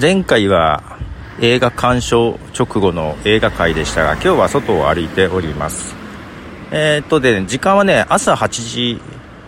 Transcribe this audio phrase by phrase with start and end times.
[0.00, 0.98] 前回は
[1.40, 5.94] 映画鑑賞直後の映画会でしたが今日は外を歩いております。
[6.70, 9.00] えー、っとで時間はね朝8時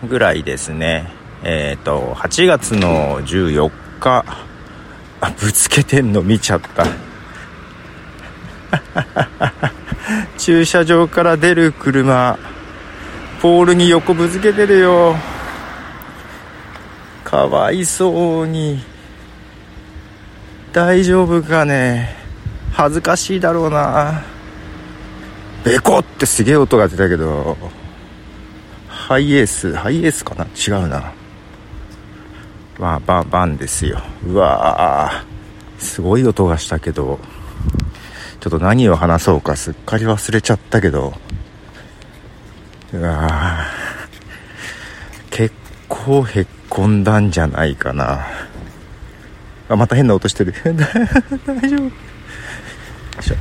[0.07, 1.11] ぐらいですね。
[1.43, 4.25] えー、っと8月の14日。
[5.21, 6.85] あぶつけてんの見ちゃった。
[10.37, 12.37] 駐車場から出る車。
[13.43, 15.17] ポールに横ぶつけてるよ。
[17.25, 18.81] かわいそうに。
[20.71, 22.15] 大丈夫かね。
[22.71, 24.23] 恥ずかしいだろうな。
[25.65, 27.57] ベコってすげえ音が出たけど。
[28.87, 30.45] ハイエースハイエースかな？
[30.45, 31.11] 違うな。
[32.79, 34.01] まあバンバンですよ。
[34.25, 35.25] うわ
[35.79, 37.19] すごい音がしたけど。
[38.39, 41.13] ちょっと何を話そうかすっかり忘れちゃったけど。
[42.93, 43.65] うわ
[45.31, 45.53] 結
[45.89, 48.25] 構へっこんだんじゃないかな。
[49.69, 50.53] あまた変な音してる。
[51.45, 51.83] 大丈夫。
[51.83, 51.89] よ
[53.19, 53.35] いしょ。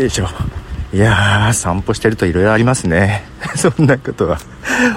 [0.00, 0.28] よいしょ。
[0.92, 3.24] いやー散歩してると色々ありますね。
[3.56, 4.38] そんなことは。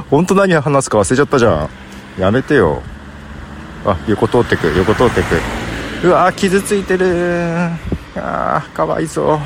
[0.09, 1.70] 本当何話すか忘れちゃったじゃ
[2.18, 2.22] ん。
[2.22, 2.81] やめてよ。
[3.86, 6.08] あ横通ってく横通ってく。
[6.08, 7.70] うわー傷ついてる。
[8.16, 9.40] あーかわいそう。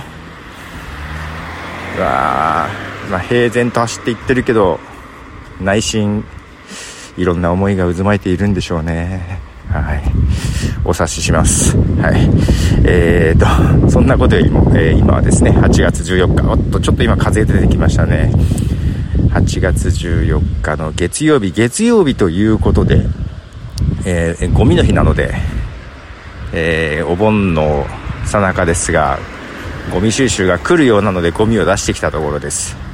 [1.97, 4.79] うわー、まあ、平然と走っていってるけど
[5.59, 6.23] 内心
[7.17, 10.01] いろんな思いが渦巻いているんでしょうねはい。
[10.83, 11.77] お察しします。
[11.77, 12.27] はい。
[12.83, 18.31] えーと、そんなことよりも、えー、今はですね、8月14日、おっと、ちょっと今風出てきましたね。
[19.29, 23.05] 8月14日の月曜日、月曜日ということで、
[24.05, 25.35] えー、ゴミの日なので、
[26.51, 27.85] えー、お盆の
[28.25, 29.19] さなかですが、
[29.93, 32.88] ゴミ収集が来るようなのでゴミを出してきたところです。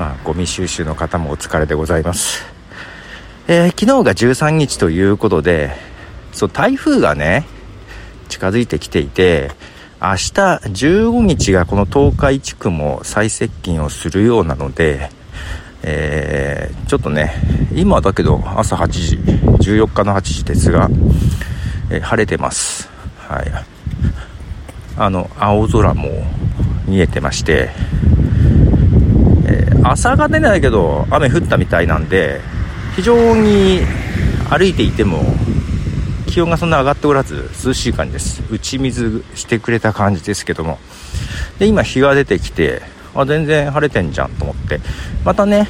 [0.00, 2.46] まあ、ゴミ収集の方もお疲れでございます。
[3.48, 5.72] えー、昨日が13日ということで、
[6.32, 7.44] そう、台風がね、
[8.30, 9.50] 近づいてきていて、
[10.00, 15.10] 明日15日がこの東海地区も最接近をするようなので、
[15.82, 17.34] えー、ちょっとね、
[17.74, 20.88] 今だけど朝8時、14日の8時ですが、
[21.90, 22.88] えー、晴れてます。
[23.18, 23.52] はい。
[24.96, 26.08] あの、青空も
[26.86, 27.68] 見えてまして、
[29.82, 32.40] 朝が出ないけど雨降ったみたいなんで、
[32.96, 33.80] 非常に
[34.48, 35.22] 歩いていても
[36.26, 38.42] 気温がそんな上がっておらず涼しい感じです。
[38.50, 40.78] 打ち水してくれた感じですけども。
[41.58, 42.82] で今日が出てきて
[43.14, 44.80] あ全然晴れてんじゃんと思って。
[45.24, 45.68] またね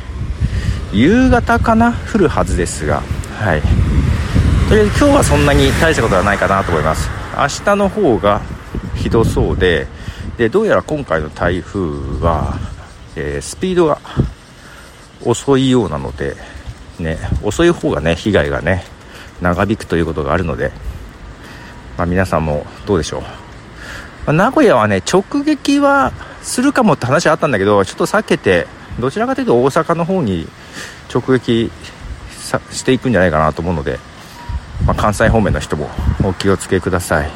[0.92, 1.92] 夕方かな？
[2.12, 3.02] 降るはずですが
[3.38, 3.62] はい。
[4.68, 7.08] とりあえず今日はそんなに大したことはないかなと思います。
[7.36, 8.40] 明日の方が
[8.96, 9.86] ひどそうで
[10.36, 11.80] でどうやら今回の台風
[12.24, 12.58] は、
[13.20, 13.98] えー、スピードが
[15.24, 16.36] 遅いようなので
[17.00, 18.84] ね、遅い方がね、被害がね、
[19.40, 20.72] 長引くということがあるので、
[21.96, 23.20] まあ、皆さんもどうでしょう。
[23.22, 23.28] ま
[24.28, 28.66] あ、名古屋はね、直撃はするかもって話あったんだけど、ちょっと避けて、
[28.98, 30.46] どちらかというと大阪の方に
[31.12, 31.70] 直撃
[32.70, 33.98] していくんじゃないかなと思うので、
[34.86, 35.88] まあ、関西方面の人も
[36.24, 37.30] お気をつけください。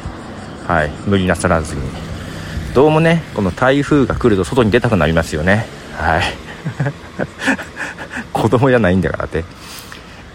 [0.67, 1.81] はい、無理なさらずに。
[2.73, 5.74] どうもね、この台風が来ると外に出たくなりますよね。
[5.97, 6.23] はい。
[8.33, 9.39] 子供じゃないんだからって。
[9.39, 9.43] い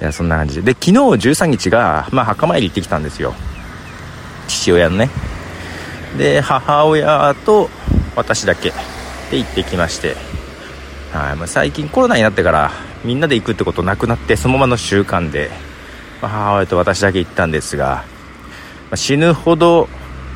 [0.00, 0.62] や、そんな感じで。
[0.62, 3.34] で、昨日13日が、まあ、墓参り行ってきたんですよ。
[4.48, 5.10] 父親のね。
[6.16, 7.70] で、母親と
[8.16, 8.72] 私だけ
[9.30, 10.16] で行ってきまして。
[11.12, 12.70] はい、まあ、最近コロナになってから
[13.04, 15.50] みんなで行くってことなくなってそのままの習慣で、
[16.22, 18.04] まあ、母親と私だけ行ったんですが、
[18.90, 19.88] まあ、死ぬほど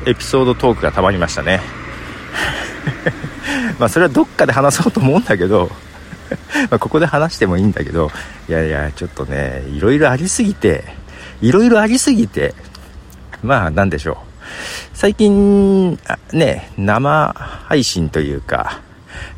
[0.05, 1.61] エピソードトークがたまりましたね
[3.79, 5.69] まあそれはどっかで話そうと思うんだけど
[6.69, 8.11] まここで話してもいいんだけど、
[8.49, 10.83] いやいや、ちょっとね、いろいろありすぎて、
[11.41, 12.53] いろいろありすぎて、
[13.43, 14.15] まあ、なんでしょう。
[14.93, 15.99] 最近、
[16.33, 17.33] ね、生
[17.65, 18.79] 配信というか、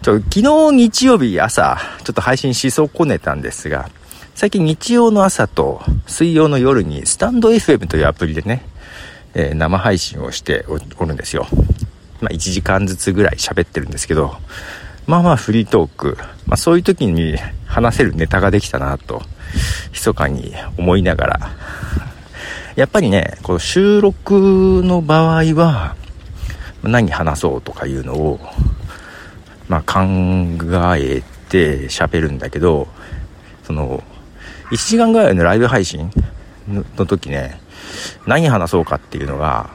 [0.02, 3.90] ちょ昨日日曜日朝、ちょっと配信し損ねたんですが、
[4.36, 8.64] 最近日曜の朝と水曜の夜にスタンド FM というアプリでね、
[9.34, 11.48] えー、生配信をしておるんですよ。
[12.22, 14.38] まあ1時間ずつぐらい喋ってるんですけど、
[15.06, 19.22] まあまあフリートーク、まあそういう時に話せるネタができたなと、
[19.92, 21.52] 密かに思いながら、
[22.76, 25.96] やっぱりね、この収録の場合は、
[26.84, 28.40] 何話そうとかいうのを、
[29.68, 30.02] まあ考
[30.96, 32.88] えて喋るんだけど、
[33.64, 34.04] その、
[34.72, 36.12] 1時間ぐらいのライブ配信
[36.68, 37.60] の時ね、
[38.26, 39.70] 何話そうかっていうのが、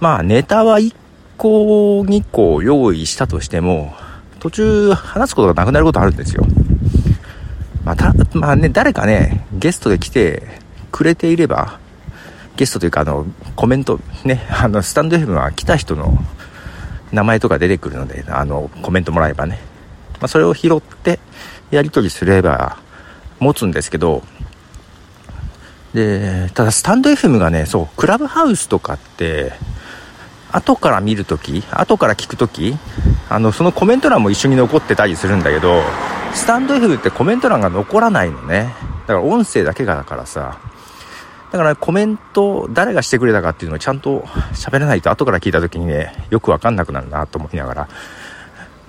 [0.00, 0.94] まあネタは1
[1.38, 3.94] 個2個用意したとしても、
[4.40, 6.44] 途中話すことがなくなることあるんですよ。
[7.84, 10.42] まあ、まあね、誰かね、ゲストで来て
[10.92, 11.78] くれていれば、
[12.56, 13.24] ゲストというか、あの、
[13.56, 16.22] コメント、ね、 あの、スタンド FM は来た人の
[17.12, 19.60] 名前とか出てくるので、あの、コメントもらえばね。
[20.20, 21.20] まあ、それを拾って、
[21.70, 22.76] やり取りすれば、
[23.38, 24.24] 持つんですけど、
[25.94, 29.52] で、ただスタンド FM がね、そう、クラブハウスとかって、
[30.52, 32.76] 後から見るとき、後から聞くとき、
[33.28, 35.82] あの、そのコメント欄も一緒に残ってたりするんだけど、
[36.34, 38.74] スタンド F ってコメント欄が残らないのね。
[39.06, 40.58] だから音声だけがだからさ。
[41.50, 44.20] だからコメント、誰がしてくれたかっていうのをちゃんと
[44.52, 47.88] 喋らないと後から聞いた時にね、よくわかんなくなるなと思いながら。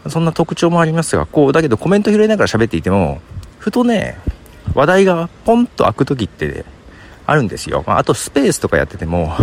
[0.07, 3.21] そんな特徴もありますが、こう、だけどコメント拾いながら喋っていても、
[3.59, 4.17] ふとね、
[4.73, 6.65] 話題がポンと開く時って、
[7.25, 7.83] あるんですよ。
[7.85, 9.33] まあ、あとスペースとかやってても、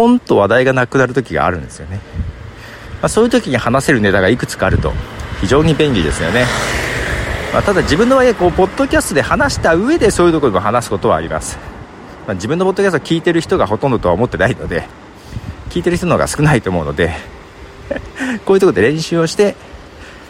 [0.00, 2.00] ポンと話題がなくなる時があるんですよね。
[3.02, 4.94] まあ、そういう時に話せるネタがいくつかあると
[5.42, 6.46] 非常に便利ですよね。
[7.52, 11.58] まあ、ただ自分の場合こうポッドキャストで話した上でそういうところでも話すことはあります、
[12.26, 14.84] まあ、自分のポッドキャストを聞いてる人がほとんどとは思ってないので
[15.68, 17.12] 聞いてる人の方が少ないと思うので
[18.46, 19.56] こういうとこで練習をして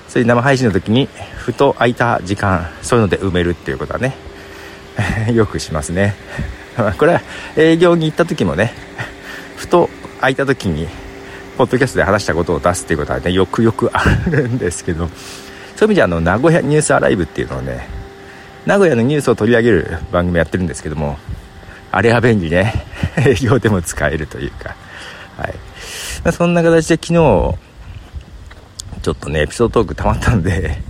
[0.09, 4.17] そういう生配信の時にふと空いた時間そういうので埋めるっていうことはね
[5.33, 6.17] よくしますね
[6.99, 7.21] これは
[7.57, 8.91] 営業に行った時もね
[9.61, 9.91] ふと
[10.21, 10.89] 空いた時に
[11.59, 17.87] ポッドキャストで話したことを出すっていうことはねよくよくあるんですけどそういう意味であの名古屋ニュースアライブっていうのをね
[18.65, 21.19] 名古屋のニュースを取り上げる番組やってるんですけども
[21.93, 22.87] あれは便利ね。
[23.19, 24.77] 営業でも使えるというか。
[25.37, 27.57] はい、そんな形で昨日ちょ
[29.13, 30.81] っとねエピソードトーク溜まったので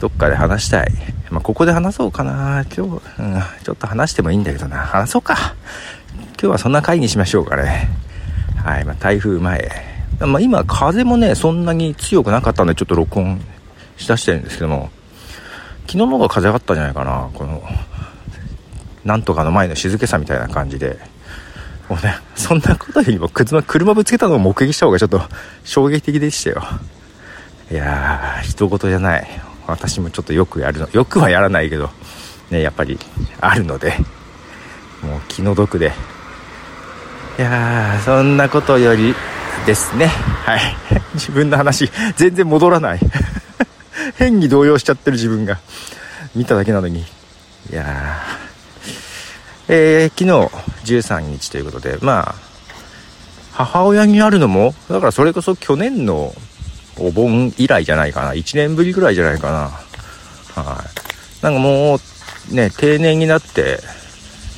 [0.00, 0.92] どっかで話したい。
[1.30, 2.64] まあ、ここで話そうかな。
[2.76, 4.78] 今日、うん、ちょっと話してもいいんだけどな。
[4.78, 5.54] 話そうか。
[6.38, 7.88] 今日はそんな回にしましょうかね。
[8.62, 9.70] はい、まあ、台風前。
[10.20, 13.40] まあ、今風もねそんなに強くなかったんでちょっと録音
[13.96, 14.90] しだしてるんですけども
[15.80, 17.30] 昨日の方が風があったんじゃないかな。
[17.32, 17.62] この
[19.04, 20.98] なんとかの前の静けさみたいな感じで。
[21.88, 25.22] もうねそんなことよりも車車ぶつけたのを目撃した方がちょっと
[25.62, 26.62] 衝撃的でしたよ。
[27.70, 29.26] いやー人事じゃない。
[29.68, 31.90] 私もちょっとよくやるのよくはやらないけど
[32.50, 32.98] ねやっぱり
[33.40, 33.94] あるので
[35.02, 35.92] もう気の毒で。
[37.38, 39.14] いやーそんなことより
[39.66, 40.06] ですね。
[40.06, 40.60] はい。
[41.12, 43.00] 自分の話全然戻らない。
[44.16, 45.58] 変に動揺しちゃってる自分が。
[46.34, 47.00] 見ただけなのに。
[47.00, 48.22] いや
[49.68, 52.34] えー、昨日13日ということでまあ
[53.52, 56.32] 母親になるのもだからそれこそ去年の
[56.98, 58.32] お盆以来じゃないかな。
[58.32, 59.50] 1年ぶりぐらいじゃないか
[60.56, 60.62] な。
[60.62, 61.44] はい。
[61.44, 63.80] なんかもうね定年になって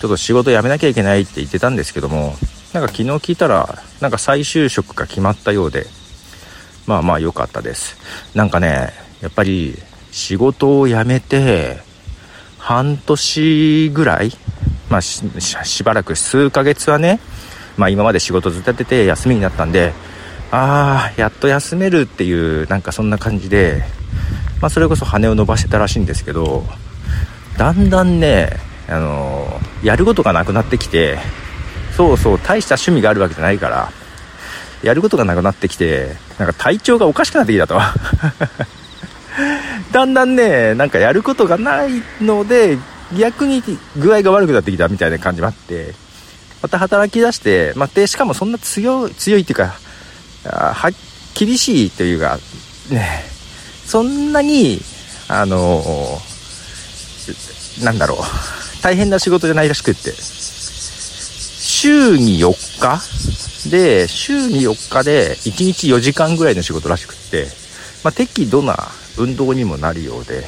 [0.01, 2.37] ちょっと仕事辞めなきゃいけないって言ってたんですけども
[2.79, 5.87] なんか昨日聞いたらなんか再就職が決まったようで
[6.87, 7.99] まあまあ良かったです。
[8.37, 9.77] なんかねやっぱり
[10.13, 11.79] 仕事を辞めて
[12.59, 14.31] 半年ぐらい、
[14.89, 15.23] まあし、
[15.65, 17.19] しばらく数ヶ月はね、
[17.77, 19.93] まあ今まで仕事ずっとやってて休みになったんで、
[20.51, 23.83] ああ、やっと休めるっていう、なんかそんな感じで、
[24.61, 26.65] まあそれこそ羽を伸ばしてたらしいんですけど、
[27.57, 28.51] だんだんね、
[28.89, 31.19] あのー、やることがなくなってきて、
[31.99, 33.91] そうそう、大した趣味があるわけじゃないから、
[34.85, 37.75] やることがなくなってきて、なんか体調がおかしくなってきたと。
[39.91, 42.79] だんだんね、なんかやることがないので、
[43.19, 43.65] 逆に
[43.97, 45.93] 具合が悪くなってきたみたいな感じもあって、
[46.63, 49.75] また働き出して、まあ、で、しかもそんな強い、強いっていうか、
[50.45, 50.93] は、
[51.35, 52.39] 厳しいというか、
[52.91, 53.25] ね、
[53.85, 54.81] そんなに、
[55.27, 56.23] あの
[57.83, 58.19] なんだろう、
[58.83, 60.13] 大変な仕事じゃないらしくって、
[61.81, 63.71] 週に4日？
[63.71, 67.47] で、週に4日で1日4時間ぐらいの仕事らしくって、
[68.03, 68.77] まあ、適度な
[69.17, 70.43] 運動にもなるようで、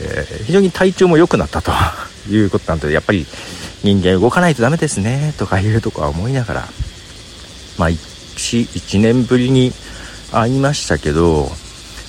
[0.00, 1.72] えー、非常に体調も良くなったと
[2.30, 3.26] いうことなので、やっぱり
[3.82, 6.68] 人間動かないとダメですね、とかいうとこは思いながら、
[7.76, 7.98] まあ1、
[8.36, 9.72] 1年ぶりに
[10.30, 11.50] 会いましたけど、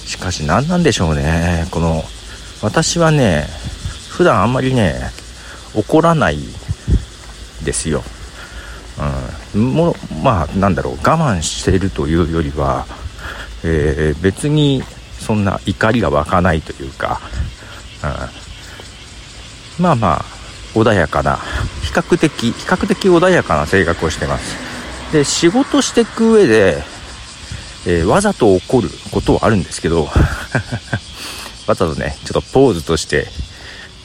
[0.05, 2.05] しかし何なんでしょうね、この、
[2.61, 3.49] 私はね、
[4.07, 5.11] 普段あんまりね、
[5.73, 6.37] 怒らない
[7.63, 8.03] ですよ。
[9.53, 12.85] うん、もまあなんだろう我慢しているというよりは、
[13.63, 14.83] えー、別に
[15.19, 17.21] そんな怒りが湧かないというか、
[19.77, 20.25] うん、まあまあ
[20.73, 21.37] 穏やかな
[21.81, 24.69] 比較的比較的穏やかな性格をしてます。
[25.11, 26.83] で仕事していく上で、
[27.87, 30.03] えー、わざと怒ることはあるんですけど
[31.65, 33.27] わざとねちょっとポーズとして、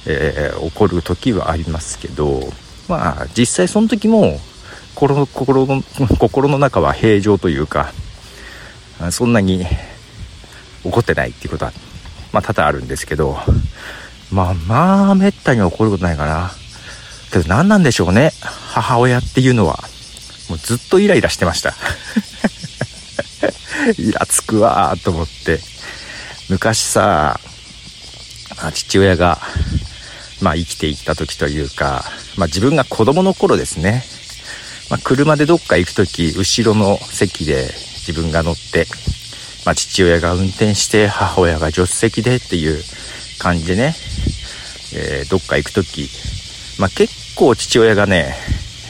[0.06, 2.50] えー、怒る時はありますけど
[2.88, 4.40] まあ実際その時も
[4.94, 5.82] 心の心の
[6.18, 7.92] 心の中は平常というか
[9.10, 9.66] そんなに
[10.84, 11.72] 怒ってないっていうことは、
[12.32, 13.36] まあ、多々あるんですけど
[14.30, 16.50] まあまあめったに起こることないかな。
[17.30, 18.32] けど何なんでしょうね。
[18.42, 19.78] 母親っていうのは。
[20.48, 21.74] もうずっとイライラしてました。
[23.96, 25.60] イラつくわーと思って。
[26.48, 27.40] 昔さ、
[28.74, 29.40] 父親が、
[30.40, 32.04] まあ生きていた時というか、
[32.36, 34.04] まあ自分が子供の頃ですね。
[34.94, 37.66] まあ車でどっか行く時、後ろの席で
[38.06, 38.86] 自分が乗って、
[39.66, 42.80] まあ父親が運転して母親が助手席でっていう
[43.40, 43.96] 感じでね、
[44.94, 46.08] えー、どっか行く時、
[46.78, 48.36] まあ結構父親がね、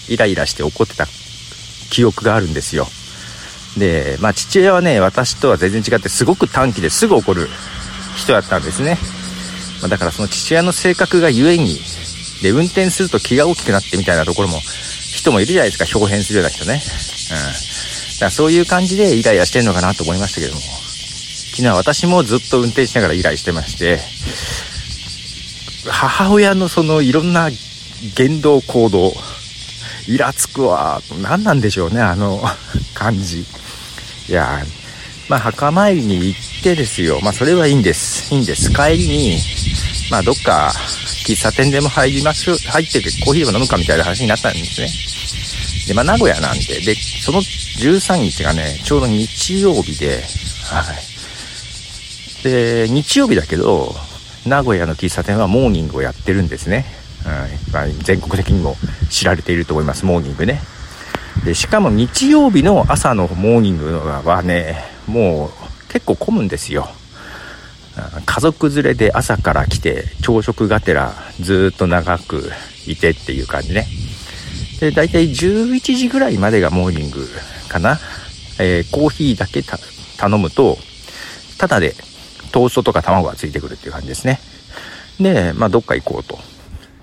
[0.07, 1.07] イライラして怒ってた
[1.91, 2.87] 記憶があるんですよ。
[3.79, 7.49] で、まあ父親はね、私とは全然違ってすごく短気ですぐ怒る
[8.15, 8.99] 人だったんですね。
[9.81, 11.79] まあ、だからその父親の性格がゆえに、
[12.43, 14.61] で、運転すると気が大きくなってみたいなところも、
[15.25, 16.75] 人もいるじゃないですか、表変するような人ね。
[16.75, 16.79] うん。
[16.79, 20.61] だからそういう感じでイライラしてんのかなと思いましたけども。
[20.61, 24.01] 昨日私もずっと運転しながらイライしてまして、
[25.89, 27.49] 母親のそのいろんな
[28.17, 29.15] 言動行動、
[30.09, 31.01] イラつくわ。
[31.23, 32.43] 何なんでしょうね、あの
[32.93, 33.47] 感じ。
[34.29, 34.65] いや
[35.29, 37.21] まあ、墓参りに行ってですよ。
[37.23, 38.35] まあ、それはいいんです。
[38.35, 38.71] いいんです。
[38.71, 39.39] 帰りに、
[40.11, 40.75] まあ、どっか、
[41.25, 44.89] 喫茶店でも入りましょう、入っててコーヒーでも飲むかみたいな話になったんですね。
[45.89, 50.23] で、まあ、名古屋なんで、で、その13日がね、ちょうど日曜日で、
[50.65, 52.45] はい。
[52.45, 53.95] で、日曜日だけど、
[54.47, 56.85] 名古屋の喫茶店はモーニングをやってるんですね。
[57.25, 57.29] う
[57.71, 58.77] んまあ、全国的にも
[59.09, 60.61] 知られていると思います、モーニングね。
[61.45, 65.51] で、しかも日曜日の朝のモーニングはね、も
[65.89, 66.89] う結構混むんですよ。
[68.27, 72.51] 家族連れで朝から来て、朝食がてらずっと長く
[72.87, 73.87] いてっていう感じね。
[74.81, 77.27] で、だいたい11時ぐらいまでがモーニング
[77.69, 77.99] かな。
[78.59, 80.79] えー、コーヒーだけ頼むと、
[81.59, 81.95] ただで
[82.53, 84.39] トーストとか卵がついてくるっていう感じですね。
[85.19, 86.39] で、まあ、どっか行こうと。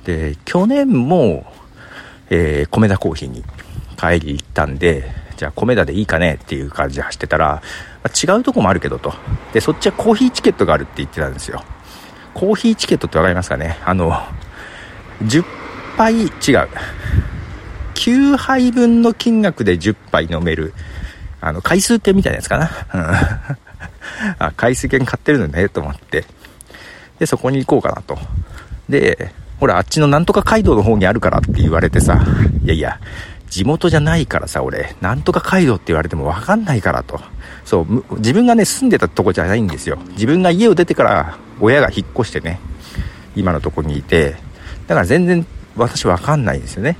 [0.05, 1.45] で、去年も、
[2.29, 3.43] えー、米田コーヒーに
[3.97, 7.63] 帰り行ったんで、じゃあ米田でいいかねっていう感じで走ってたら、
[8.03, 9.11] まあ、違うとこもあるけどと。
[9.53, 11.63] で、そっちはコーヒーチケットがあるって言ってたんですよ。
[12.35, 13.79] コーヒーチケットってわかりますかね？
[13.83, 14.11] あの、
[15.23, 15.43] 10
[15.97, 16.29] 杯違う。
[17.95, 20.75] 9杯分の金額で10杯飲める、
[21.41, 22.69] あの、回数券みたいなやつかな？
[24.37, 26.23] あ、回数券買ってるのね、と思って。
[27.17, 28.15] で、そこに行こうかなと。
[28.87, 32.23] で、ほら、あっちのなんとか街道の方にあるからって言われてさ、
[32.63, 32.99] いやいや、
[33.51, 37.19] 地元じゃないからさ、俺、なんとか街道って言われてもわかんないからと。
[37.65, 39.99] そう、自分がね、住んでたとこじゃないんですよ。
[40.11, 42.59] 自分が家を出てから、親が引っ越してね、
[43.35, 44.37] 今のとこにいて、
[44.87, 46.95] だから全然私わかんないんですよね。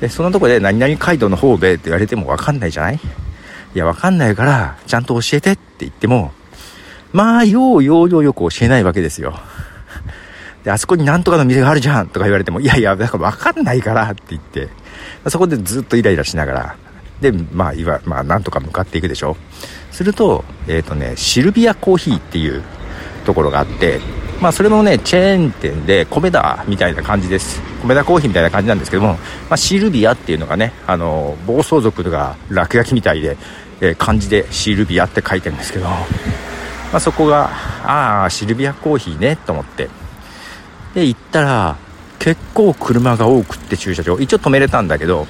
[0.00, 2.96] で、そのとこで何々街道の方べって言われてもわかんないじゃない？
[2.96, 6.32] いや、わかんないから、ちゃんと教えてって言っても、
[7.12, 9.38] まあ、ようようようよく教えないわけですよ。
[10.64, 14.68] で、あそこになんとかの店があるじゃんとか言われても、いやいや、だからわかんないからって言って、
[15.28, 16.76] そこでずっとイライラしながら、
[17.20, 19.36] で、まあ、いわ、まあ、なんとか向かっていくでしょ。
[19.90, 22.62] すると、えっ、ー、とね、シルビアコーヒーっていう
[23.24, 24.00] ところがあって、
[24.40, 27.60] まあ、それもね、チェーン店で、米田みたいな感じです。
[27.82, 29.18] 米田コーヒーみたいな感じなんですけども、ま
[29.50, 33.36] あ、シルビアっていうのがね、あの、暴走族が落書きみたいで、
[33.80, 35.96] えー、漢字でシルビアって書いてるんですけど、ま
[36.94, 37.50] あ、そこが、
[37.84, 39.88] ああ、シルビアコーヒーね、と思って。
[40.94, 41.76] で、行ったら、
[42.18, 44.18] 結構車が多くって駐車場。
[44.18, 45.26] 一応止めれたんだけど、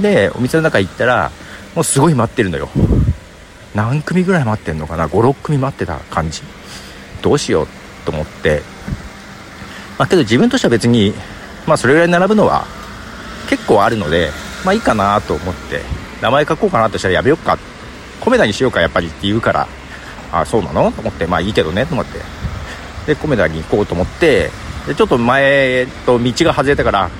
[0.00, 1.30] で、お店の中行ったら、
[1.74, 2.68] もうすごい待ってるのよ。
[3.74, 6.42] 何組ぐらい待ってんのかな ?5、6組待ってた感じ。
[7.22, 7.68] どうしよう
[8.04, 8.62] と思って。
[9.98, 11.12] まあけど自分としては別に、
[11.66, 12.64] まあそれぐらい並ぶのは
[13.50, 14.30] 結構あるので、
[14.64, 15.82] まあいいかなと思って、
[16.22, 17.58] 名前書こうかなとしたらやめよっか。
[18.20, 19.68] 米田にしようかやっぱりって言うから、
[20.32, 20.92] あ、そうなの？
[20.92, 22.20] と思って、まあいいけどねと思って。
[23.06, 24.50] で、米田に行こうと思って、
[24.88, 27.10] で、ちょっと前と道が外れたから、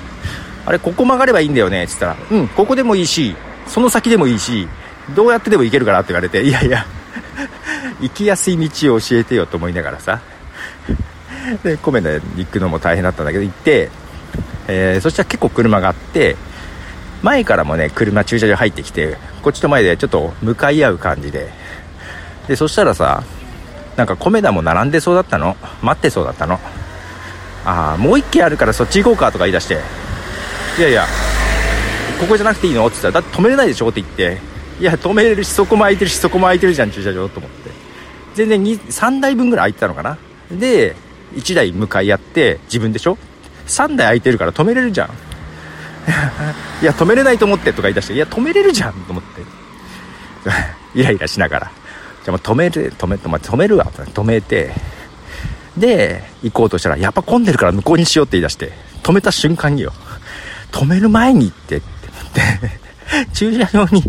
[0.65, 3.35] あれ、ここ曲がればいいんだよねって言ったら、うん、ここでもいいし、
[3.67, 4.67] その先でもいいし、
[5.15, 6.85] どうやってでも行けるからって言われて、いやいや、
[8.01, 10.19] 行きやすい道を教えてよと思いながらさ。
[11.63, 13.89] で、米田に行くのも大変だったんだけど、行って、
[14.67, 16.35] えー、そしたら結構車があって、
[17.21, 21.49] 前からもね、車駐車場入ってきて、こっちと前でちょっと向かい合う感じで。
[22.47, 23.23] で、そしたらさ、
[23.95, 25.57] なんか米田も並んでそうだったの？
[25.81, 26.59] 待ってそうだったの？
[27.65, 29.79] ああ、もう一軒あるからそっち行こうかとか言い出して、
[30.77, 31.05] いやいや、
[32.19, 32.85] ここじゃなくていいの？
[32.87, 33.89] って言ったら、だって止めれないでしょ？
[33.89, 34.37] って言って、
[34.79, 37.69] いや、止めれるし、そこも空いてるし、そこも空いてるじゃん、駐車場と思って。
[38.35, 40.17] 全然2、3台分ぐらい空いてたのかな？
[40.51, 40.95] で、
[41.35, 43.17] 1台向かい合って、自分でしょ
[43.67, 45.09] ?3 台空いてるから止めれるじゃん。
[46.81, 49.41] いや、止めれないと思ってとか言い出して、いや、止めれるじゃんと思って。
[50.95, 51.71] イライラしながら。
[52.23, 53.85] じゃあもう止める、止め、止めるわ。
[53.85, 54.73] 止めて、
[55.79, 58.71] で、行こうとしたら、やっぱ混んでるから向こうにしようって言い出して、
[59.01, 59.93] 止めた瞬間によ、
[60.71, 64.03] 止める前に行ってって思って、 駐車場に、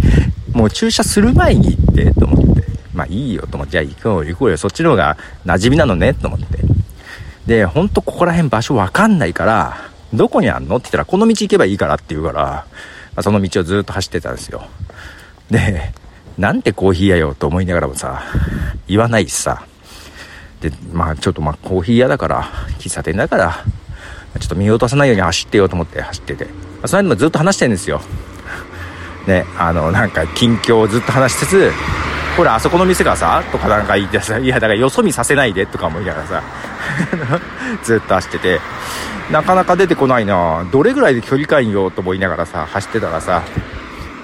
[0.52, 6.58] もう駐車する前に行ってと思って、まあいいよと思って、じゃあ行こう行こうよ、そっちの方が馴染みなのねと思って。
[7.46, 10.76] で、ほんとここら辺場所わかんないから、どこにあんの？
[10.76, 12.32] って言ったら、この道行けばいいからって言うか
[13.16, 14.66] ら、その道をずっと走ってたんですよ。
[15.50, 15.92] で、
[16.36, 18.22] なんてコーヒー屋よと思いながらもさ、
[18.88, 19.62] 言わないしさ。
[20.60, 22.42] で、まあちょっとまあコーヒー屋だから、
[22.78, 23.64] 喫茶店だから、
[24.38, 26.44] ちょっと見落とさないように走ってようと思って走ってて。
[26.44, 26.50] ま
[26.82, 28.00] あ、それでもずっと話してるんですよ。
[29.26, 31.72] ね、あの、なんか近況をずっと話しつつ、
[32.36, 36.42] ほら、あそこの店がさ、とかなんか言ってさ、いや、だからよそ見させないで、とか思いながらさ、
[37.84, 38.60] ずっと走ってて、
[39.30, 43.42] なかなか出てこないなどれぐらいで距離感よ、と思いながらさ、走ってたらさ、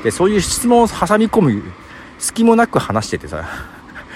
[0.02, 1.62] で、そういう質問を挟み込む
[2.18, 3.44] 隙もなく話しててさ、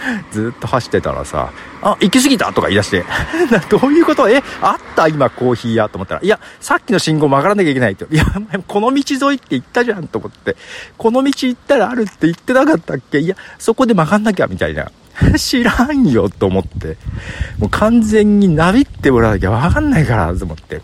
[0.32, 1.50] ずっと走ってたらさ、
[1.82, 3.04] あ、行き過ぎたとか言い出して、
[3.70, 4.28] どういうこと？
[4.28, 5.08] え、あった？
[5.08, 8.04] 今コーヒー屋と思ったら、いや、さっきの信号曲がらなきゃいけないって。
[8.14, 8.24] いや、
[8.66, 10.56] この道沿いって言ったじゃんと思って、
[10.96, 13.18] この道行ったらあるって言ってなかったっけ？
[13.18, 14.90] いや、そこで曲がんなきゃみたいな。
[15.36, 16.96] 知らんよと思って。
[17.58, 20.80] もう完全にナビってもらわなきゃわかんないからと思って。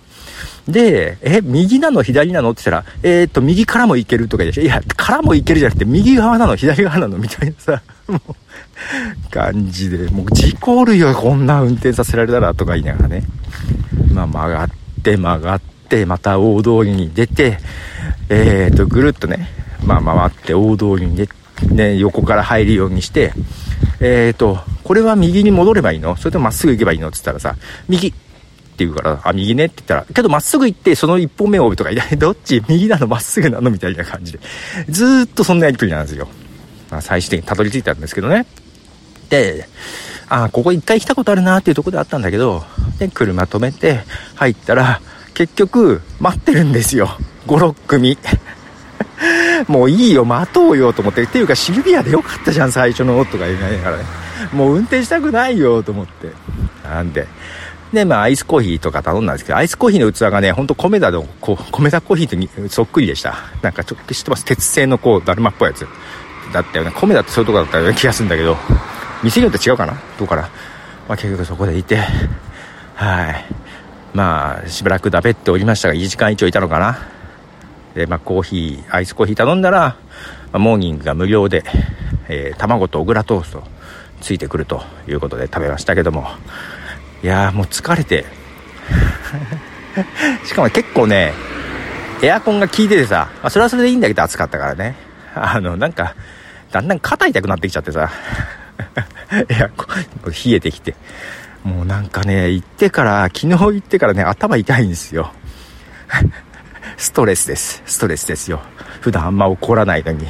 [0.69, 2.51] で、え、右なの左なの？
[2.51, 8.35] って言ったら、えー、っと、右からも行けるとか言って、いや、からも行けるじゃなくて、右側なの左側なのみたいなさ、 もう、
[9.31, 13.23] 感じで、もう事故るよ、こんな運転させられたら、とか言いながらね。
[14.13, 14.69] まあ、曲がっ
[15.03, 17.59] て曲がって、また大通りに出て、
[18.29, 19.49] えー、っと、ぐるっとね、
[19.85, 21.35] まあ、回って大通りに出て、
[21.71, 23.33] ね、横から入るようにして、
[24.01, 26.17] えー、っと、これは右に戻ればいいの？
[26.17, 27.09] それともまっすぐ行けばいいの？
[27.09, 27.57] って言ったらさ、
[27.89, 28.13] 右、
[28.77, 32.63] って言うから、あ、右ねって言ったら、けどまっすぐ行って、その一本目を追うとか、いや、どっち？
[32.69, 34.39] 右なのまっすぐなのみたいな感じで。
[34.91, 36.29] ずーっとそんなやりとりなんですよ。
[36.91, 38.47] まあ、最終的にたどり着いたんですけどね。
[39.31, 39.67] で、
[40.29, 42.65] あ、ここ一回来たことあるなっていうとこであったんだけど、
[42.99, 44.01] で、車止めて、
[44.35, 45.01] 入ったら、
[45.35, 47.17] 結局、待ってるんですよ。
[47.47, 48.19] 5、6組。
[49.69, 51.23] もういいよ、待とうよと思って。
[51.23, 54.05] っていうか、シルビアでよかったじゃん、最初の、とか言いながらね。
[54.53, 56.31] もう運転したくないよ、と思って。
[56.85, 57.27] なんで、
[57.93, 63.37] で、まあ、アイスコーヒーとか頼んだんですけど、アイスコーヒーの器がね、ほんと米田の、こう、米田コーヒーとそっくりでした。
[63.63, 64.45] なんかちょっと知ってます？
[64.45, 65.87] 鉄製のこう、だるまっぽいやつ。
[66.53, 66.93] だったよね。
[66.95, 68.57] 米田ってそういうとこだったような気がするんだけど、
[69.23, 70.01] 店によって違うかな？
[70.19, 70.43] どうかな？
[70.43, 72.03] まあ、結局そこでいて、
[72.95, 73.45] はい。
[74.15, 76.99] まあ、しばらくだべっておりましたが、1時間以上いたのかな？
[77.95, 79.97] で、まあ、コーヒー、アイスコーヒー頼んだら、ま
[80.55, 81.65] あ、モーニングが無料で、
[82.29, 83.63] えー、卵と小倉トースト
[84.21, 86.27] ついてくるということで食べましたけども、
[87.27, 88.25] いやもう疲れて。
[90.47, 91.33] しかも結構ね
[92.23, 94.95] エアコンが効いててさ、まあ、それはそれでいいんだけど暑かったからね。
[95.35, 96.15] あのなんか
[96.71, 98.09] だんだん肩痛くなってきちゃってさ。
[99.51, 100.95] エアコン冷えてきて。
[101.65, 105.33] もうなんかね行ってから昨日行ってからね頭痛いんですよ。
[106.97, 107.83] ストレスです。
[107.87, 108.61] ストレスですよ。
[109.01, 110.29] 普段あんま怒らないのに。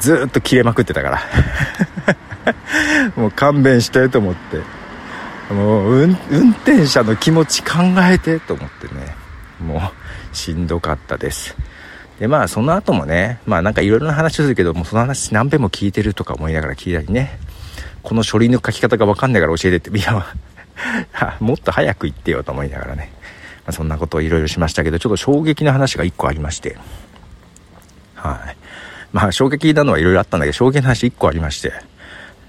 [0.00, 1.22] ずっと切れまくってたから。
[3.16, 4.85] もう勘弁してと思って。
[5.50, 5.92] もう、
[6.30, 9.14] 運転者の気持ち考えてと思ってね、
[9.60, 9.78] も
[10.32, 11.56] う、しんどかったです。
[12.18, 17.38] で、まあ、その後もね、まあなんかいろいろな話するけど、もうその話何遍も聞いてるとか思いながら聞いたりね、
[18.02, 20.26] この書類の書き方がわかんないから教えてって、いや、
[21.40, 23.12] もっと早く言ってよと思いながらね、
[23.66, 26.76] まあ、そんなことをいろいろしましたけど、ちょっと衝撃な話が一個ありまして、
[28.14, 28.56] はい。
[29.12, 31.72] まあ、衝撃なのはいろいろあったんだけど、衝撃の話一個ありまして、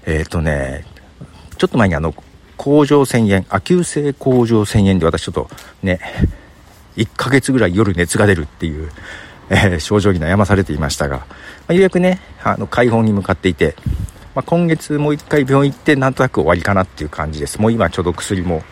[0.06, 0.84] えっ、ー、とね、
[1.58, 2.14] ちょっと前にあの、
[2.58, 5.48] 甲状腺炎、亜急性甲状腺炎で私ちょっと
[5.82, 6.00] ね、
[6.96, 8.90] 1ヶ月ぐらい夜熱が出るっていう、
[9.48, 11.24] えー、症状に悩まされていましたが、ま
[11.68, 13.76] あ、ようやくね、あの、解放に向かっていて、
[14.34, 17.60] まあ、今月もう一回病院行ってなんとなく終わりかなっていう感じです。
[17.60, 18.62] もう今ちょうど薬も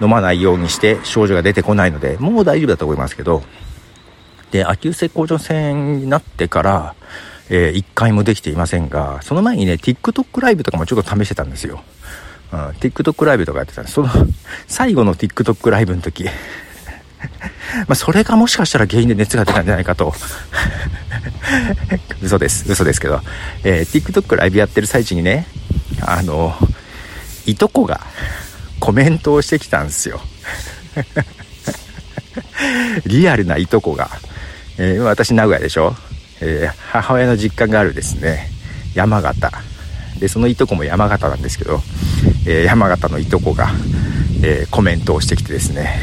[0.00, 3.42] 飲まないようにして症状が出てこないので、もう大丈夫だと思いますけど、
[4.50, 6.94] で、亜急性甲状腺になってから、
[7.48, 11.82] えー、1回もできていませんが、その前にね、TikTok ライブとかもちょっと試してたんですよ。
[12.52, 13.94] うん、TikTok ライブとかやってたんです。
[13.94, 14.08] その、
[14.66, 16.26] 最後の TikTok ライブの時、
[17.88, 20.14] ま、それがもしかしたら原因で熱が出たんじゃないかと。
[22.22, 22.70] 嘘です。
[22.70, 23.20] 嘘ですけど。
[23.64, 25.46] えー、TikTok ライブやってる最中にね、
[26.00, 26.54] あの、
[27.46, 28.00] いとこが
[28.78, 30.20] コメントをしてきたんですよ。
[33.06, 34.10] リアルないとこが。
[34.78, 35.94] えー、私名古屋でしょ
[36.40, 38.50] えー、母親の実家があるですね、
[38.94, 39.52] 山形。
[40.22, 41.80] で、そのいとこも山形なんですけど、
[42.46, 43.72] えー、山形のいとこが、
[44.44, 45.98] えー、コメントをしてきてですね、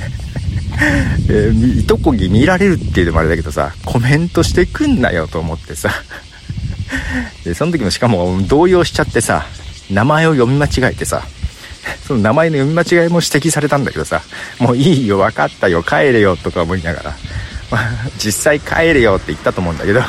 [1.28, 5.90] えー、いとこに見られるっていうのもあれだけどさ、コメントしてくんなよと思ってさ、
[7.44, 9.44] で、その時もしかも動揺しちゃってさ、
[9.90, 11.26] 名前を読み間違えてさ、
[12.06, 14.22] その名前の読み間違いも指摘されたんだけどさ
[14.58, 17.14] もういいよ分かったよ帰れよとか思いながら、
[18.16, 20.00] 実際帰れよって言ったと思うんだけど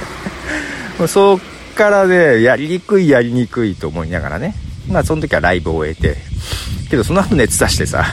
[1.06, 4.54] そっからねやりにくいやりにくいと思いながらね
[4.88, 6.16] まあその時はライブを終えて
[6.90, 8.04] けどその後熱出してさ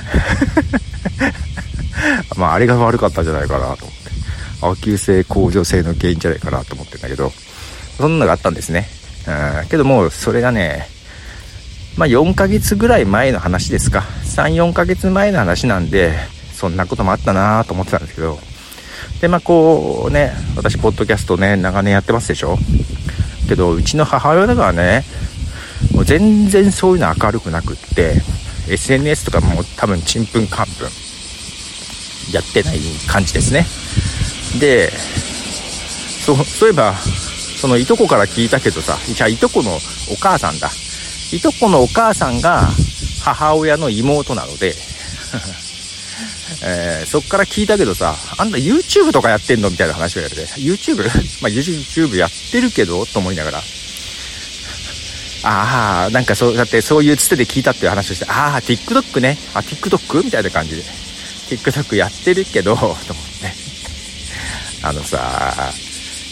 [2.37, 7.31] まああれが悪かったんじゃないかなと思って亜急性甲状腺の原因じゃないかなと思ってんだけど
[7.97, 8.89] そんなのがあったんですね
[9.27, 10.87] うんけどもうそれがね
[11.97, 14.01] まあ、4ヶ月ぐらい前の話ですか。
[14.23, 16.13] 3、4ヶ月前の話なんで、
[16.53, 18.37] そんなこともあったなと思ってたんですけど。
[19.19, 22.59] で、まあ、こうね、私、ポッドキャストね、長年やってますでしょ。
[23.47, 25.03] けど、うちの母親だからね、
[25.93, 28.21] もう全然そういうの明るくなくって、
[28.69, 30.89] SNS とかも多分ちんぷんかんぷん
[32.31, 33.65] やってない感じですね。
[34.59, 34.91] で、
[36.25, 36.93] そう、そういえば、
[37.59, 39.71] そのいとこから聞いたけどさ、じゃあいとこの
[40.11, 40.69] お母さんだ。
[41.31, 42.69] いとこのお母さんが
[43.21, 44.73] 母親の妹なので
[46.63, 51.03] えー、そっから聞いたけどさ、あんた YouTube とかやってんのみたいな話をやれて、YouTube?
[51.41, 53.63] まあ YouTube やってるけどと思いながら、
[55.43, 60.23] ああ、なんかそう、だってそういうつてで聞いたっていう話をして、ああ、TikTok ね、あ、TikTok?
[60.23, 60.83] みたいな感じで、
[61.49, 63.53] TikTok やってるけど、と思って。
[64.83, 65.71] あのさ、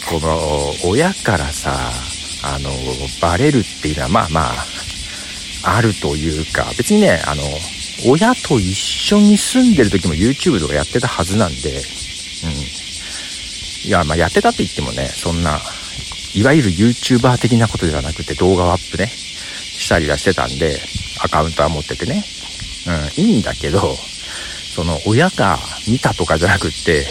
[0.08, 1.90] この、親からさ、
[2.42, 2.70] あの、
[3.20, 4.54] バレるっていうのは、まあま
[5.64, 7.42] あ、あるというか、別にね、あの、
[8.06, 13.88] 親と一緒に住んでる時も YouTube とかやってたはずなんで、うん。
[13.88, 15.60] いや、まあやってたって言ってもね、そんな、
[16.34, 20.80] いわゆる YouTuber 的なことではなくて動画をアップね、したりはしてたんで、
[21.20, 22.24] アカウントは持っててね。
[22.86, 23.96] うん、いいんだけど、
[24.74, 27.06] その親が見たとかじゃなくって、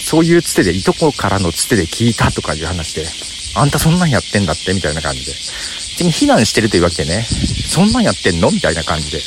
[0.00, 3.06] そういうつてで、いとこからのつてで聞いたとかいう話で、
[3.54, 5.32] あんたそんなんやってんだってみたいな感じで。
[5.32, 9.20] 別に非難してるというわけでね、そんなんやってんのみたいな感じで。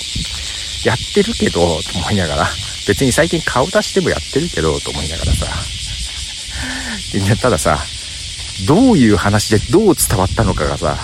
[0.85, 2.49] やってるけど、と思いながら、
[2.87, 5.47] 別に最近顔出してもやってるけど、と思いながらさ。
[7.41, 7.79] たださ、
[8.67, 10.95] どういう話でどう伝わったのかがさ、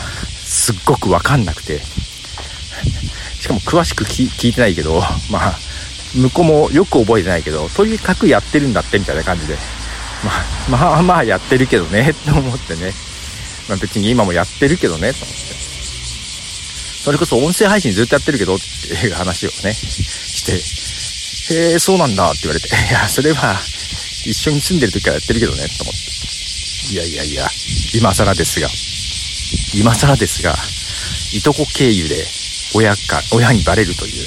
[0.43, 1.81] すっごくわかんなくて。
[3.39, 5.59] しかも詳しく聞いてないけど、まあ、
[6.15, 9.57] 向こうもよく覚えてないけど、とにかくやってるんだってみたいな感じで。
[10.69, 12.93] まあ、まあまあやってるけどね、と思ってね。
[13.67, 15.64] まあ、別に今もやってるけどね、と思って。
[17.05, 23.61] それこそ音声配信ずっとやってるけどっていう話をね、して、へえ、そうなんだって言われて、いや、それは
[24.25, 26.93] 一緒に住んでる時からやってるけどね、と思って。
[26.93, 27.47] いやいやいや、
[27.93, 28.67] 今更ですが、
[29.79, 30.55] 今更ですが、
[31.31, 32.25] いとこ経由で
[32.73, 34.25] 親か、親にバレるという。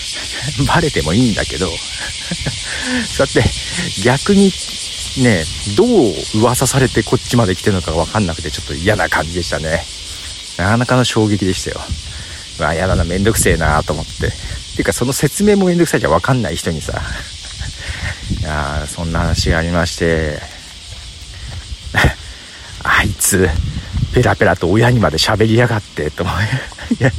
[0.66, 1.68] バレてもいいんだけど、
[3.06, 3.44] そうやって
[4.02, 4.50] 逆に
[5.18, 5.44] ね、
[5.76, 9.84] どう噂されてこっちまで来てるのかわかんなくてちょっと嫌な感じでしたね。
[10.56, 11.84] なかなかの衝撃でしたよ。
[12.58, 14.12] まあ嫌だな、めんどくせえなと思って。
[14.76, 17.00] ていうかその説明もめんどくさいじゃわかんない人にさ。
[18.40, 20.40] いやそんな話がありまして、
[22.82, 23.48] あいつ、
[24.14, 26.36] ペラペラと親にまで喋りやがって、と思う。
[26.94, 27.10] いや、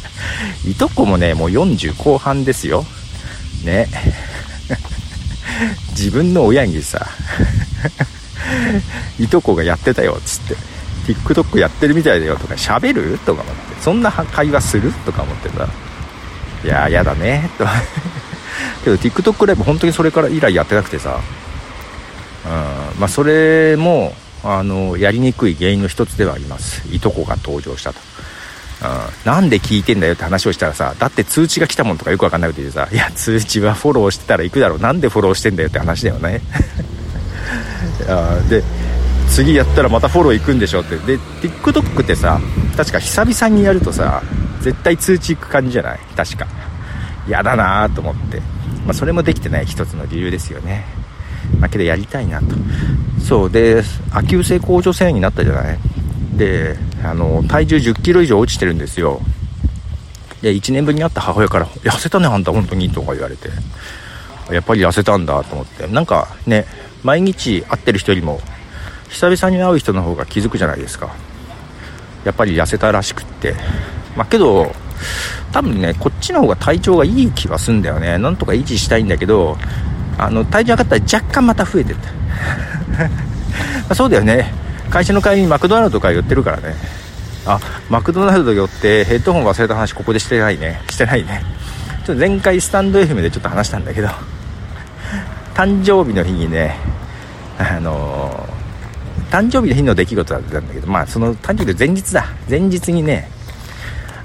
[0.68, 2.86] いとこもね、もう40後半ですよ。
[3.64, 3.88] ね。
[5.92, 7.08] 自分の親にさ
[9.18, 10.56] いとこがやってたよつって
[11.06, 13.18] TikTok やってるみたいだよとか喋る？
[13.20, 13.76] とか思って。
[13.82, 14.92] そんな会話する？
[15.06, 15.68] とか思ってさ
[16.64, 17.50] いややだね。
[17.58, 17.66] と。
[18.84, 21.20] けど TikTok ライブ本当にそれから以来やってなくてさ。
[22.46, 22.48] う
[22.98, 23.00] ん。
[23.00, 26.82] まあそれもあのやりにくい原因の一つではあります。
[26.92, 28.00] いとこが登場したと。
[28.82, 34.80] うん、なんで聞いてんだよって話をしたらさ、だって通知が来たもんとかよくわかんなくてさ、いや、通知はフォローしてたら行くだろう。
[34.80, 36.42] なんでフォローしてんだよって話だよね。
[38.08, 38.38] あ。
[38.50, 38.64] で、
[39.30, 40.98] 次やったらまたフォロー行くんでしょって。
[40.98, 42.40] で、TikTok ってさ、
[42.78, 44.22] 確か久々にやるとさ、
[44.62, 46.00] 絶対通知行く感じじゃない？
[46.16, 46.48] 確か。
[47.28, 48.40] 嫌だなと思って。
[48.86, 50.86] まあ、それもできてない一つの理由ですよね。
[51.60, 52.48] ま、けどやりたいなと。
[53.20, 55.78] そう、で、亜急性甲状腺になったじゃない？
[56.38, 59.22] で、あの、体重10キロ以上落ちてるんですよ。
[60.42, 63.50] で、1年ぶりに会った母親から、痩せたね、あんた、本当に、とか言われて。
[64.52, 65.88] やっぱり痩せたんだと思って。
[65.88, 66.66] なんかね、
[67.04, 68.42] 毎日会ってる人よりも、
[69.16, 71.16] 久々に会う人の方が気づくじゃないですか。
[72.26, 73.56] やっぱり痩せたらしくって。
[74.18, 74.74] まあ、けど、
[75.54, 78.18] 多分ね、こっちの方が体調がいい気がすんだよね。
[78.18, 79.58] なんとか維持したいんだけど、
[80.18, 81.96] あの、体重上がったら若干また増えてっ
[83.88, 83.96] た。
[83.96, 84.54] そうだよね。
[84.90, 86.76] 会社の帰りにマクドナルドとか寄ってるからね。
[87.46, 87.58] あ、
[87.90, 90.82] マクドナルド寄ってヘッドホン忘れた話ここでしてないね。
[90.90, 91.42] してないね。
[92.06, 94.10] ちょっと前回スタンド FM でちょっと話したんだけど、
[95.54, 96.76] 誕生日の日にね、
[97.58, 98.55] あの、
[99.30, 102.26] 誕生日の日の出来事だったんだけど、まあその誕生日の前日だ。
[102.50, 103.30] 前日にね、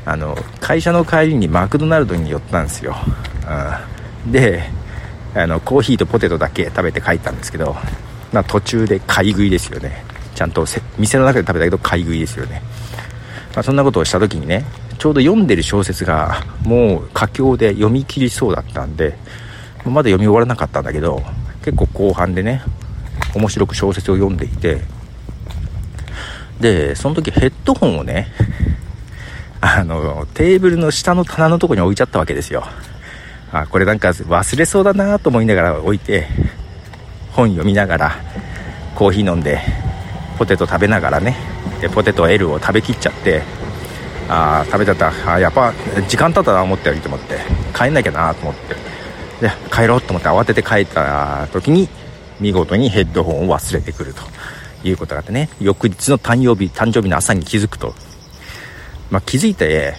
[0.05, 2.97] あの会社の帰りにマクドナルドに寄ったんですよ、
[4.25, 4.63] うん、で
[5.35, 7.77] あのコーヒーとポテトだけ食べて帰ったんですけど、
[8.33, 10.05] まあ、途中で買い食いですよね。
[10.35, 10.65] ちゃんと
[10.99, 12.63] 店の中で食べたけど買い食いですよね、
[13.55, 14.65] まあ、そんなことをした時にね
[14.99, 19.19] ちょうど読んでる小説がもう佳境で読み切りそうだったんで
[19.85, 21.23] まだ読み終わらなかったんだけど
[21.63, 22.63] 結構後半でね
[23.35, 24.83] 面白く小説を読んでいて
[26.61, 28.29] でその時ヘッドホンをね
[29.61, 32.65] あのテーブルの下の棚のとこに置いちゃったわけですよ。
[33.53, 36.29] あこれなんか忘れそうだなと思いながら置いて
[37.33, 38.17] 本読みながら
[38.95, 39.61] コーヒー飲んで
[40.39, 41.37] ポテト食べながらね
[41.81, 43.43] でポテト L を食べきっちゃって
[44.29, 45.13] あ食べちゃった。
[45.27, 45.75] あやっぱ
[46.09, 47.39] 時間経ったな思ったよりと思って
[47.77, 48.91] 帰んなきゃなと思って。
[49.41, 51.89] で帰ろうと思って慌てて帰った時に
[52.41, 54.23] 見事にヘッドホンを忘れてくると
[54.89, 55.49] いうことがあってね。
[55.61, 57.95] 翌日の誕生日誕生日の朝に気づくと、
[59.11, 59.95] まあ、気づいて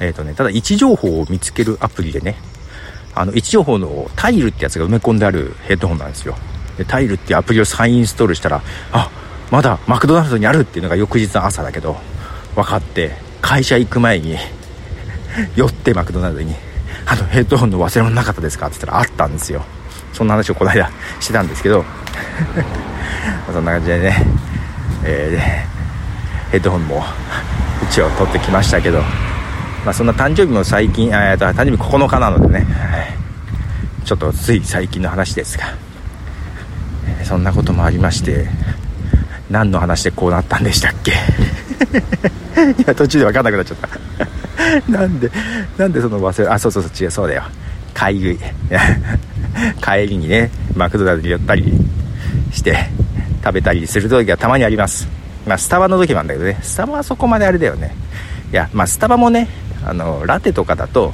[0.00, 2.36] えっ、ー、とねただ位置情報を見つけるアプリでね
[3.14, 6.34] あの位置情報のタイルってやつが埋め込んであるヘッドホンなんですよ。
[6.76, 9.10] でタイルっていうアプリを再インストールしたらあ
[9.50, 11.96] まだマクドナルドにあるっていうのが翌日の朝だけど
[12.54, 14.36] 分かって会社行く前に
[15.56, 16.54] 寄ってマクドナルドに
[17.04, 19.64] 「あのヘッドホンの忘れ物なかったですか?」って言ったらあったんですよ。
[20.12, 21.84] そんな話をこの間してたんですけど
[23.52, 24.26] そんな感じでね、
[25.04, 27.04] えー、ヘッドホンも
[27.82, 29.00] うちを取ってきましたけど、
[29.84, 32.66] まあ、そんな誕生日も最近、えー、誕生日9日なのでね、
[34.04, 35.64] ちょっとつい最近の話ですが、
[37.24, 38.48] そんなこともありまして
[39.50, 41.12] 何の話でこうなったんでしたっけ？
[41.12, 43.88] いや途中で分かんなくなっちゃった。
[44.90, 45.30] なんで
[45.76, 47.42] なんでその忘れあそうそうそう違うそうだよ。
[47.94, 48.38] 買い食い。
[49.82, 51.72] 帰りにねマクドナルド寄ったり
[52.50, 52.88] して
[53.44, 55.08] 食べたりする時はたまにあります。
[55.46, 56.58] まあスタバの時もあるんだけどね。
[56.62, 57.94] スタバはそこまであれだよね。
[58.52, 59.48] いやまあスタバもね
[59.84, 61.12] あのラテとかだと、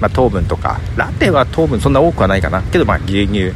[0.00, 0.78] まあ、糖分とか。
[0.96, 2.62] ラテは糖分そんな多くはないかな。
[2.62, 3.52] けどまあ牛乳。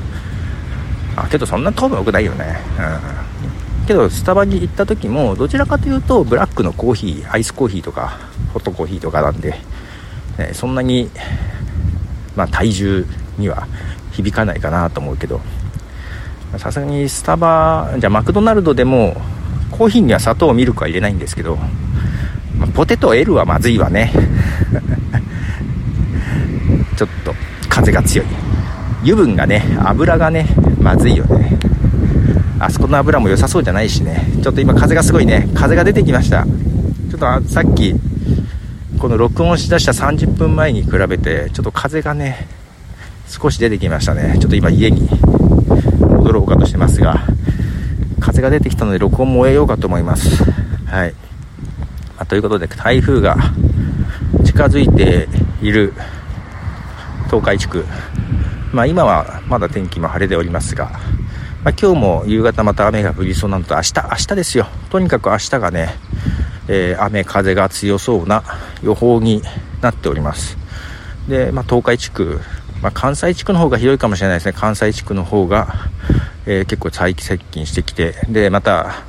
[1.17, 2.59] あけどそんな糖分多くないよね。
[2.79, 3.87] うん。
[3.87, 8.19] けどスタバに行った時もどちらかというとブラックのコーヒーアイスコーヒーとか
[8.53, 9.55] ホットコーヒーとかなんで、
[10.39, 11.11] ね、そんなに
[12.37, 13.07] まあ体重
[13.39, 13.67] には
[14.13, 15.41] 響かないかなと思うけど。
[16.59, 19.15] さすがにスタバじゃマクドナルドでも
[19.71, 24.13] コーヒーには砂糖ミルクは入れないんですけど、まあ、ポテト L はまずいわね。
[26.97, 27.35] ちょっと
[27.69, 28.27] 風が強い。
[29.03, 30.47] 油分がね油がね
[30.81, 31.57] まずいよね。
[32.59, 34.31] あそこの油も良さそうじゃないしね。
[34.43, 35.49] ちょっと今風がすごいね。
[35.55, 36.45] 風が出てきました。
[36.45, 37.95] ちょっとさっき
[39.01, 42.47] この録音しだした30分前に比べてちょっと風がね
[43.27, 44.37] 少し出てきましたね。
[44.39, 45.09] ちょっと今家に
[46.01, 47.25] 戻ろうかとしてますが
[48.21, 50.45] 風が出てきたので録音も終えようかと思います。
[50.85, 51.15] はい、
[52.17, 53.37] まあ、ということで台風が
[54.45, 55.29] 近づいて
[55.63, 55.95] いる
[57.27, 57.87] 東海地区。
[58.75, 60.91] まあ今はまだ天気も晴れておりますが、
[61.65, 64.67] まあ、今日も夕方また雨が降りそうなのと明日明日ですよ。
[64.91, 65.95] とにかく明日がね、
[66.69, 68.43] えー、雨風が強そうな
[68.83, 69.43] 予報に
[69.81, 70.57] なっております。
[71.29, 72.41] で、まあ、東海地区
[72.83, 74.55] まあ、関西地区の方がひどいかもしれないですね。
[74.55, 75.69] 関西地区の方が、
[76.47, 79.05] えー、結構再接近してきてでまた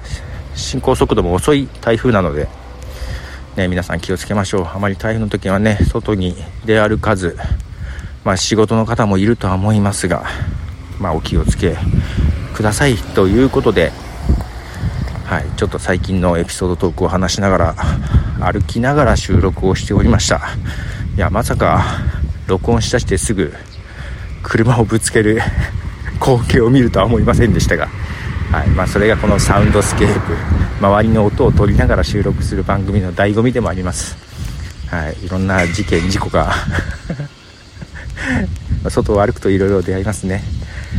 [0.55, 2.49] 進行速度も遅い台風なので、
[3.55, 4.67] ね、皆さん気をつけましょう。
[4.67, 6.35] あまり台風の時はね外に
[6.65, 7.37] 出歩かず、
[8.25, 10.25] まあ、仕事の方もいるとは思いますが、
[10.99, 11.77] まあ、お気をつけ
[12.53, 12.95] ください。
[12.97, 13.93] ということで、
[15.31, 17.75] はい、ちょっと最近のエピソードトークを話しながら
[18.41, 20.41] 歩きながら収録をしておりました。
[21.15, 21.85] いやまさか
[22.47, 23.53] 録音しだしてすぐ
[24.43, 25.39] 車をぶつける
[26.15, 27.87] 光景を見るとは思いませんでしたが、
[28.51, 30.35] はいまあ、それがこのサウンドスケープ
[30.85, 34.17] 周りの音を取りながら収録する番組の醍醐味でもあります、
[34.89, 36.53] はい、いろんな事件事故が
[38.89, 40.43] 外を歩くといろいろ出会いますね。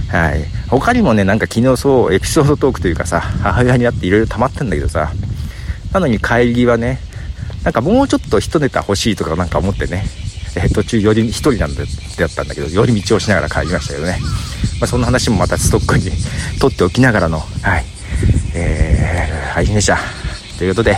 [0.09, 0.45] はい。
[0.69, 5.13] 他にもねなんか昨日そうエピソードトークというかさ母親に会っていろいろ溜まってんだけどさ
[5.93, 6.99] なのに帰りはね
[7.65, 10.05] なんかもうちょっと一ネタ欲しいとかなんか思ってね
[10.57, 11.85] え途中寄り一人なんで
[12.19, 14.19] だったんだけど寄り道をしながら帰りましたけどね、
[14.81, 16.11] まあ、そんな話もまたストックに
[16.61, 17.85] 取っておきながらのはい。
[18.55, 19.99] えー、配信でした。
[20.59, 20.97] ということで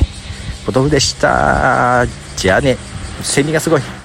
[0.67, 2.07] ポトフでした。
[2.37, 2.77] じゃあね。
[3.23, 4.04] セミがすごい。